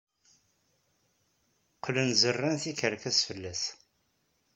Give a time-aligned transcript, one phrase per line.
[1.77, 3.63] Qqlen zerrɛen tikerkas fell-as.